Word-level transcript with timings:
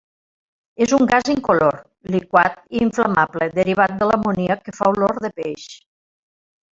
És 0.85 0.93
un 0.97 1.03
gas 1.11 1.27
incolor, 1.33 1.75
liquat 2.15 2.57
i 2.79 2.83
inflamable 2.87 3.49
derivat 3.59 3.93
de 4.03 4.09
l'amoníac 4.13 4.65
que 4.67 4.75
fa 4.81 4.89
olor 4.97 5.19
de 5.27 5.31
peix. 5.41 5.69